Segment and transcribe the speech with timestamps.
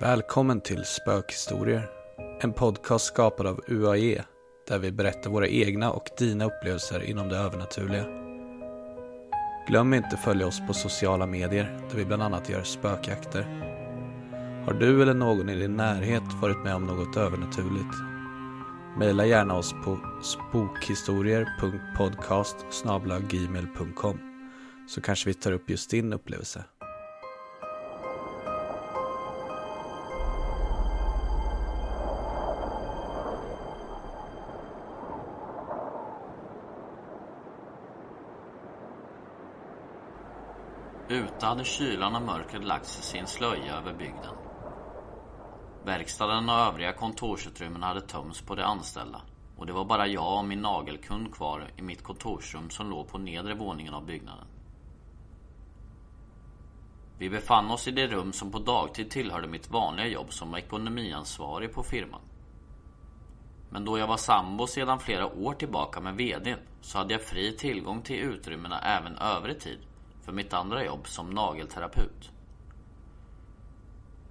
[0.00, 1.90] Välkommen till Spökhistorier.
[2.40, 4.24] En podcast skapad av UAE
[4.68, 8.04] där vi berättar våra egna och dina upplevelser inom det övernaturliga.
[9.68, 13.42] Glöm inte följa oss på sociala medier där vi bland annat gör spökjakter.
[14.66, 17.96] Har du eller någon i din närhet varit med om något övernaturligt?
[18.98, 22.56] Maila gärna oss på spokhistorier.podcast
[24.88, 26.64] så kanske vi tar upp just din upplevelse.
[41.10, 44.34] Ute hade kylan och mörkret lagt sig sin slöja över bygden.
[45.84, 49.22] Verkstaden och övriga kontorsutrymmen hade tömts på de anställda
[49.56, 53.18] och det var bara jag och min nagelkund kvar i mitt kontorsrum som låg på
[53.18, 54.46] nedre våningen av byggnaden.
[57.18, 61.74] Vi befann oss i det rum som på dagtid tillhörde mitt vanliga jobb som ekonomiansvarig
[61.74, 62.22] på firman.
[63.70, 67.56] Men då jag var sambo sedan flera år tillbaka med VDn så hade jag fri
[67.56, 69.78] tillgång till utrymmena även övrig tid
[70.24, 72.30] för mitt andra jobb som nagelterapeut.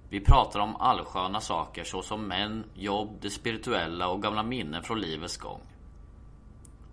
[0.08, 5.36] Vi pratar om allsköna saker såsom män, jobb, det spirituella och gamla minnen från livets
[5.36, 5.60] gång.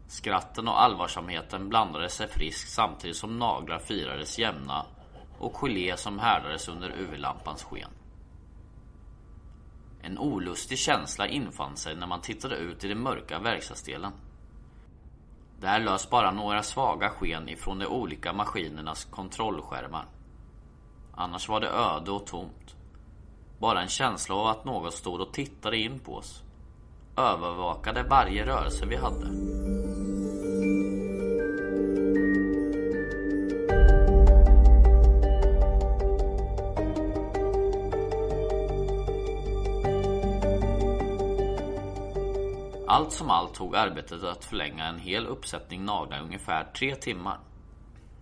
[0.08, 4.86] Skratten och allvarsamheten blandade sig friskt samtidigt som naglar firades jämna
[5.40, 7.90] och gelé som härdades under UV-lampans sken.
[10.02, 14.12] En olustig känsla infann sig när man tittade ut i den mörka verkstadsdelen.
[15.60, 20.06] Där lös bara några svaga sken ifrån de olika maskinernas kontrollskärmar.
[21.16, 22.76] Annars var det öde och tomt.
[23.60, 26.44] Bara en känsla av att någon stod och tittade in på oss.
[27.18, 29.57] Övervakade varje rörelse vi hade.
[42.90, 47.40] Allt som allt tog arbetet att förlänga en hel uppsättning naglar ungefär tre timmar.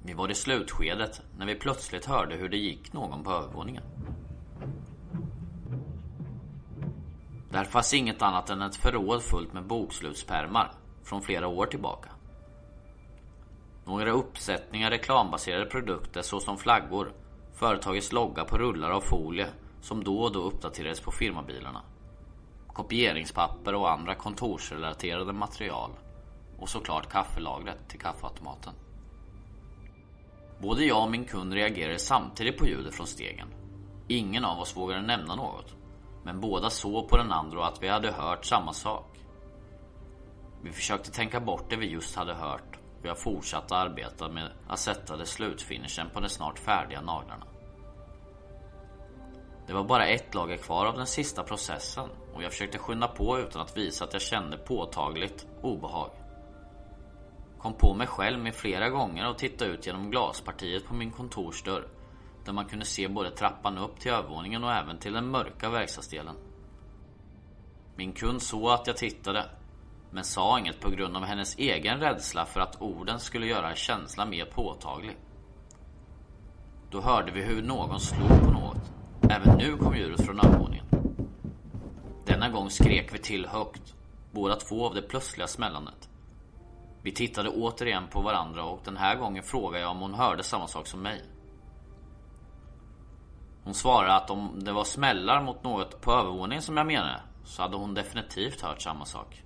[0.03, 3.84] Vi var i slutskedet när vi plötsligt hörde hur det gick någon på övervåningen.
[7.52, 10.72] Där fanns inget annat än ett förråd fullt med bokslutspärmar
[11.04, 12.09] från flera år tillbaka.
[13.86, 17.14] Några uppsättningar reklambaserade produkter såsom flaggor,
[17.54, 19.48] företagets logga på rullar av folie
[19.81, 21.81] som då och då uppdaterades på firmabilarna
[22.75, 25.91] kopieringspapper och andra kontorsrelaterade material
[26.59, 28.74] och såklart kaffelagret till kaffeautomaten.
[30.59, 33.47] Både jag och min kund reagerade samtidigt på ljudet från stegen.
[34.08, 35.75] Ingen av oss vågade nämna något.
[36.24, 39.19] Men båda såg på den andra och att vi hade hört samma sak.
[40.62, 44.80] Vi försökte tänka bort det vi just hade hört och jag fortsatte arbeta med att
[44.80, 47.45] sätta det slutfinishen på de snart färdiga naglarna.
[49.68, 53.40] Det var bara ett lager kvar av den sista processen och jag försökte skynda på
[53.40, 56.10] utan att visa att jag kände påtagligt obehag.
[57.58, 61.88] Kom på mig själv med flera gånger och tittade ut genom glaspartiet på min kontorsdörr
[62.46, 66.36] där man kunde se både trappan upp till övervåningen och även till den mörka verkstadsdelen.
[67.96, 69.50] Min kund såg att jag tittade
[70.12, 74.30] men sa inget på grund av hennes egen rädsla för att orden skulle göra känslan
[74.30, 75.18] mer påtaglig.
[76.92, 78.92] Då hörde vi hur någon slog på något.
[79.30, 80.94] Även nu kom ljudet från övervåningen.
[82.36, 83.96] Denna gång skrek vi till högt,
[84.32, 86.10] båda två av det plötsliga smällandet.
[87.02, 90.68] Vi tittade återigen på varandra och den här gången frågade jag om hon hörde samma
[90.68, 91.24] sak som mig.
[93.64, 97.62] Hon svarade att om det var smällar mot något på övervåningen som jag menade så
[97.62, 99.44] hade hon definitivt hört samma sak.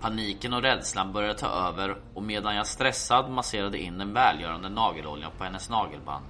[0.00, 5.32] Paniken och rädslan började ta över och medan jag stressad masserade in den välgörande nageloljan
[5.38, 6.24] på hennes nagelband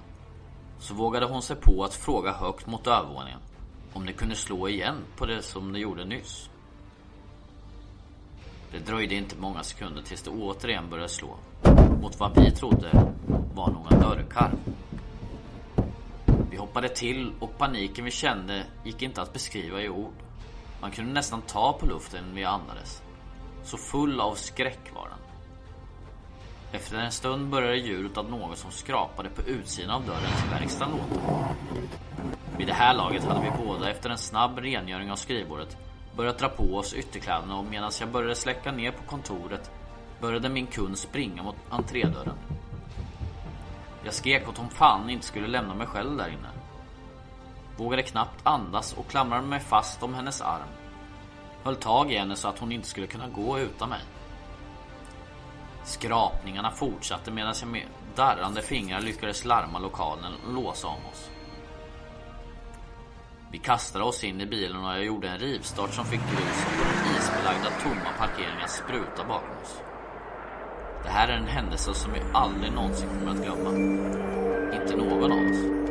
[0.79, 3.39] så vågade hon sig på att fråga högt mot övervåningen
[3.93, 6.49] om det kunde slå igen på det som det gjorde nyss.
[8.71, 11.37] Det dröjde inte många sekunder tills det återigen började slå
[12.01, 13.13] mot vad vi trodde
[13.53, 14.57] var några dörrkarm.
[16.51, 20.13] Vi hoppade till och paniken vi kände gick inte att beskriva i ord.
[20.81, 23.01] Man kunde nästan ta på luften vi andades.
[23.63, 25.19] Så full av skräck var den.
[26.71, 30.97] Efter en stund började ljudet av något som skrapade på utsidan av dörren till verkstaden
[30.97, 31.55] låta.
[32.57, 35.77] Vid det här laget hade vi båda efter en snabb rengöring av skrivbordet
[36.15, 39.71] börjat dra på oss ytterkläderna och medan jag började släcka ner på kontoret
[40.21, 42.37] började min kund springa mot entrédörren.
[44.03, 46.49] Jag skrek att hon fan inte skulle lämna mig själv där inne.
[47.77, 50.69] Vågade knappt andas och klamrade mig fast om hennes arm.
[51.63, 54.01] Höll tag i henne så att hon inte skulle kunna gå utan mig.
[55.83, 61.29] Skrapningarna fortsatte medan jag med darrande fingrar lyckades larma lokalen och låsa om oss.
[63.53, 66.83] Vi kastade oss in i bilen och jag gjorde en rivstart som fick gruset på
[66.83, 69.77] den isbelagda tomma parkeringen att spruta bakom oss.
[71.03, 73.69] Det här är en händelse som vi aldrig någonsin kommer att glömma.
[74.81, 75.82] Inte någon av oss.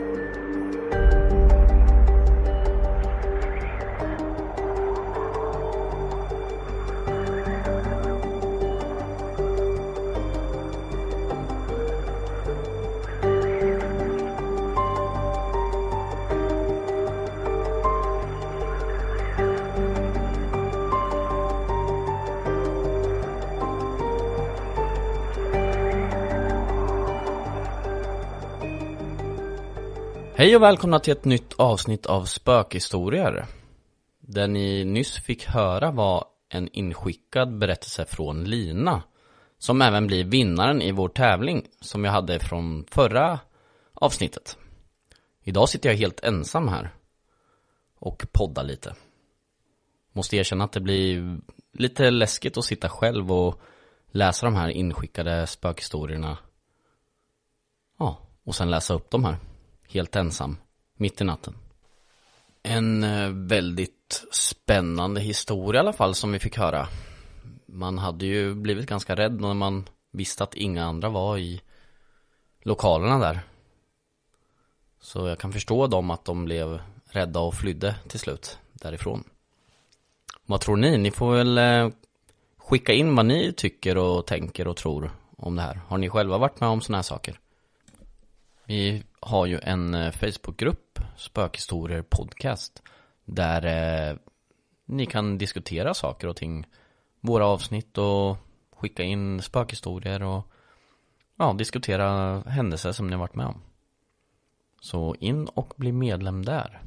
[30.42, 33.46] Hej och välkomna till ett nytt avsnitt av Spökhistorier.
[34.20, 39.02] Det ni nyss fick höra var en inskickad berättelse från Lina.
[39.58, 43.40] Som även blir vinnaren i vår tävling som jag hade från förra
[43.94, 44.58] avsnittet.
[45.42, 46.94] Idag sitter jag helt ensam här.
[47.98, 48.94] Och poddar lite.
[50.12, 51.38] Måste erkänna att det blir
[51.72, 53.60] lite läskigt att sitta själv och
[54.10, 56.38] läsa de här inskickade spökhistorierna.
[57.98, 59.36] Ja, och sen läsa upp de här
[59.88, 60.56] helt ensam,
[60.96, 61.54] mitt i natten.
[62.62, 66.88] En eh, väldigt spännande historia i alla fall som vi fick höra.
[67.66, 71.60] Man hade ju blivit ganska rädd när man visste att inga andra var i
[72.62, 73.40] lokalerna där.
[75.00, 79.24] Så jag kan förstå dem att de blev rädda och flydde till slut därifrån.
[80.46, 80.98] Vad tror ni?
[80.98, 81.90] Ni får väl eh,
[82.58, 85.80] skicka in vad ni tycker och tänker och tror om det här.
[85.88, 87.38] Har ni själva varit med om sådana här saker?
[88.64, 92.82] Vi har ju en eh, Facebookgrupp, Spökhistorier podcast,
[93.24, 93.66] där
[94.10, 94.16] eh,
[94.84, 96.66] ni kan diskutera saker och ting,
[97.20, 98.36] våra avsnitt och
[98.76, 100.46] skicka in spökhistorier och
[101.36, 103.62] ja, diskutera händelser som ni har varit med om.
[104.80, 106.82] Så in och bli medlem där.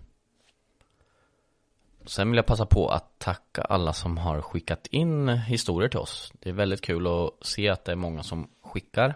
[2.06, 6.34] Sen vill jag passa på att tacka alla som har skickat in historier till oss.
[6.40, 9.16] Det är väldigt kul att se att det är många som skickar.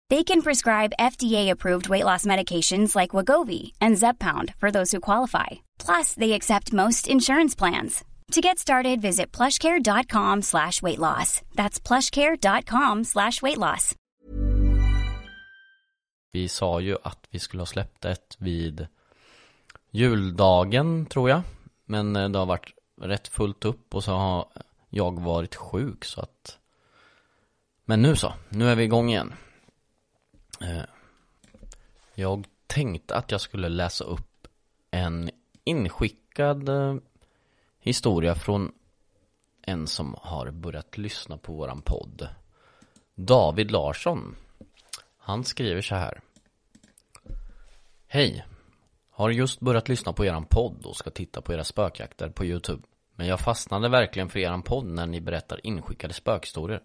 [0.11, 5.47] They can prescribe FDA-approved weight loss medications like Wagovi and Zeppound for those who qualify.
[5.85, 8.03] Plus, they accept most insurance plans.
[8.31, 11.41] To get started, visit plushcare.com slash weight loss.
[11.55, 13.95] That's plushcare.com slash weight loss.
[16.31, 18.87] Vi sa ju att vi skulle ha släppt ett vid
[19.91, 21.41] juldagen, tror jag.
[21.85, 24.47] Men eh, det har varit rätt fullt upp och så har
[24.89, 26.57] jag varit sjuk så att...
[27.85, 29.33] Men nu så, nu är vi igång igen.
[30.61, 30.83] Eh,
[32.15, 34.47] jag tänkte att jag skulle läsa upp
[34.91, 35.29] en
[35.63, 36.95] inskickad eh,
[37.79, 38.71] historia från
[39.61, 42.27] en som har börjat lyssna på våran podd.
[43.15, 44.35] David Larsson.
[45.17, 46.21] Han skriver så här.
[48.07, 48.45] Hej.
[49.09, 52.83] Har just börjat lyssna på eran podd och ska titta på era spökjakter på Youtube.
[53.15, 56.81] Men jag fastnade verkligen för eran podd när ni berättar inskickade spökhistorier.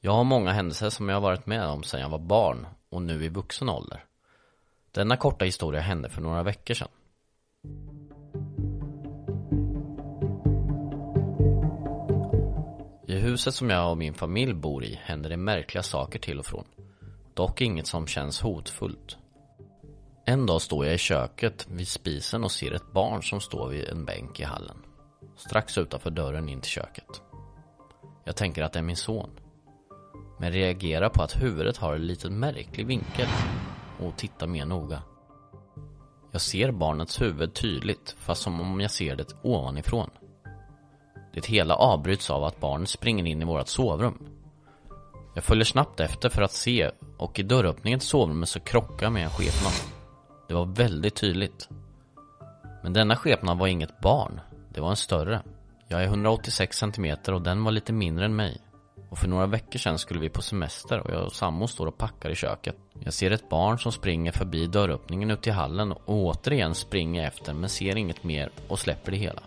[0.00, 3.02] Jag har många händelser som jag har varit med om sedan jag var barn och
[3.02, 4.04] nu i vuxen ålder.
[4.90, 6.88] Denna korta historia hände för några veckor sedan.
[13.08, 16.46] I huset som jag och min familj bor i händer det märkliga saker till och
[16.46, 16.64] från.
[17.34, 19.16] Dock inget som känns hotfullt.
[20.24, 23.88] En dag står jag i köket vid spisen och ser ett barn som står vid
[23.88, 24.76] en bänk i hallen.
[25.36, 27.22] Strax utanför dörren in till köket.
[28.24, 29.30] Jag tänker att det är min son.
[30.38, 33.28] Men reagerar på att huvudet har en liten märklig vinkel
[34.00, 35.02] och tittar mer noga.
[36.32, 40.10] Jag ser barnets huvud tydligt fast som om jag ser det ovanifrån.
[41.34, 44.28] Det hela avbryts av att barnet springer in i vårt sovrum.
[45.34, 49.12] Jag följer snabbt efter för att se och i dörröppningen till sovrummet så krockar jag
[49.12, 49.72] med en skepnad.
[50.48, 51.68] Det var väldigt tydligt.
[52.82, 54.40] Men denna skepnad var inget barn.
[54.74, 55.42] Det var en större.
[55.88, 58.60] Jag är 186 cm och den var lite mindre än mig.
[59.08, 61.98] Och för några veckor sedan skulle vi på semester och jag och Sambo står och
[61.98, 62.76] packar i köket.
[63.04, 67.54] Jag ser ett barn som springer förbi dörröppningen ut i hallen och återigen springer efter
[67.54, 69.42] men ser inget mer och släpper det hela.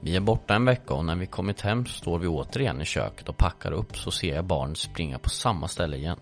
[0.00, 3.28] Vi är borta en vecka och när vi kommit hem står vi återigen i köket
[3.28, 6.18] och packar upp så ser jag barnet springa på samma ställe igen.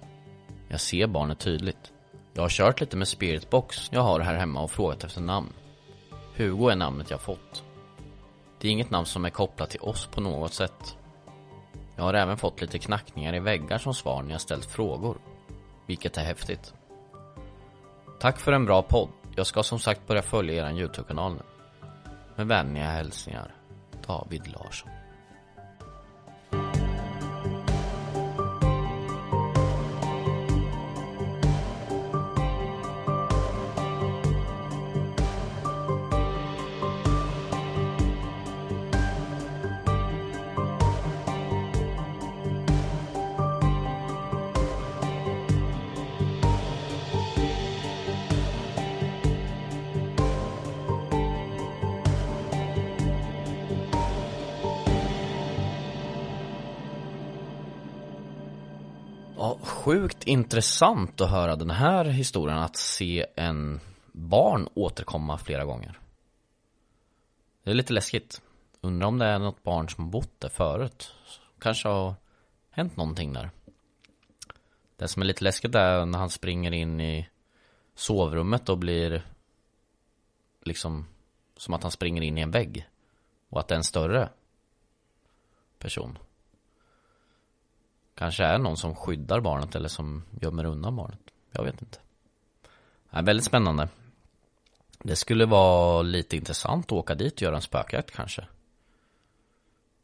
[0.68, 1.92] Jag ser barnet tydligt.
[2.34, 5.52] Jag har kört lite med spiritbox jag har här hemma och frågat efter namn.
[6.36, 7.64] Hugo är namnet jag fått.
[8.60, 10.96] Det är inget namn som är kopplat till oss på något sätt.
[11.96, 15.18] Jag har även fått lite knackningar i väggar som svar när jag ställt frågor.
[15.86, 16.74] Vilket är häftigt.
[18.20, 19.08] Tack för en bra podd.
[19.36, 21.42] Jag ska som sagt börja följa er Youtube-kanal nu.
[22.36, 23.54] Med vänliga hälsningar.
[24.06, 24.90] David Larsson.
[59.38, 63.80] Ja, sjukt intressant att höra den här historien, att se en
[64.12, 65.98] barn återkomma flera gånger.
[67.62, 68.42] Det är lite läskigt.
[68.80, 71.14] Undrar om det är något barn som har bott där förut.
[71.58, 72.14] Kanske har
[72.70, 73.50] hänt någonting där.
[74.96, 77.28] Det som är lite läskigt är när han springer in i
[77.94, 79.26] sovrummet och blir
[80.62, 81.06] liksom
[81.56, 82.88] som att han springer in i en vägg.
[83.48, 84.28] Och att det är en större
[85.78, 86.18] person.
[88.16, 91.20] Kanske är någon som skyddar barnet eller som gömmer undan barnet.
[91.52, 91.98] Jag vet inte.
[93.10, 93.88] Det är väldigt spännande.
[94.98, 98.46] Det skulle vara lite intressant att åka dit och göra en spökjakt kanske.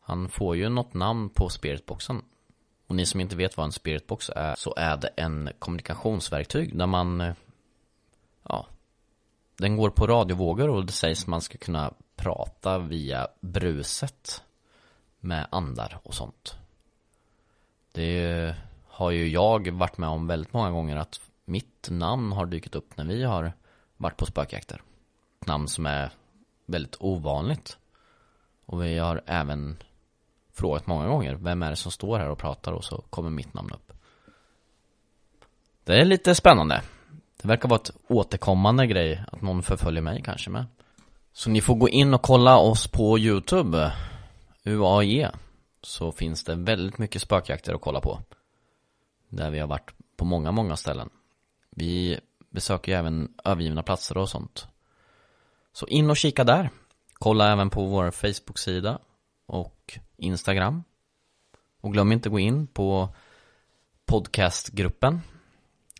[0.00, 2.22] Han får ju något namn på spiritboxen.
[2.86, 6.86] Och ni som inte vet vad en spiritbox är så är det en kommunikationsverktyg där
[6.86, 7.34] man
[8.48, 8.66] Ja
[9.56, 14.42] Den går på radiovågor och det sägs man ska kunna prata via bruset
[15.20, 16.61] med andar och sånt.
[17.92, 18.54] Det
[18.88, 22.96] har ju jag varit med om väldigt många gånger att mitt namn har dykt upp
[22.96, 23.52] när vi har
[23.96, 24.82] varit på spökjakter.
[25.40, 26.10] Ett namn som är
[26.66, 27.78] väldigt ovanligt.
[28.66, 29.76] Och vi har även
[30.52, 33.54] frågat många gånger, vem är det som står här och pratar och så kommer mitt
[33.54, 33.92] namn upp.
[35.84, 36.82] Det är lite spännande.
[37.42, 40.66] Det verkar vara ett återkommande grej att någon förföljer mig kanske med.
[41.32, 43.92] Så ni får gå in och kolla oss på Youtube,
[44.64, 45.30] UAE
[45.82, 48.20] så finns det väldigt mycket spökjakter att kolla på.
[49.28, 51.10] Där vi har varit på många, många ställen.
[51.70, 52.20] Vi
[52.50, 54.66] besöker ju även övergivna platser och sånt.
[55.72, 56.70] Så in och kika där.
[57.12, 58.98] Kolla även på vår Facebook-sida
[59.46, 60.84] och Instagram.
[61.80, 63.08] Och glöm inte att gå in på
[64.04, 65.20] podcastgruppen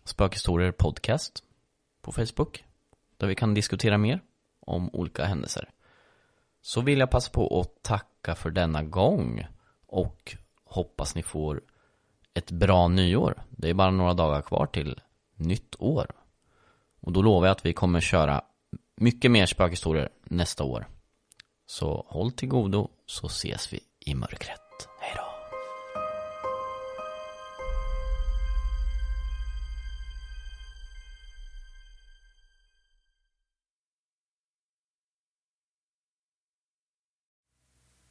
[0.03, 1.43] Spökhistorier podcast
[2.01, 2.63] på Facebook.
[3.17, 4.21] Där vi kan diskutera mer
[4.59, 5.69] om olika händelser.
[6.61, 9.47] Så vill jag passa på att tacka för denna gång
[9.93, 11.61] och hoppas ni får
[12.33, 13.43] ett bra nyår.
[13.49, 14.99] Det är bara några dagar kvar till
[15.35, 16.07] nytt år.
[17.01, 18.41] Och då lovar jag att vi kommer köra
[18.95, 20.87] mycket mer spökhistorier nästa år.
[21.65, 24.62] Så håll till godo så ses vi i mörkret.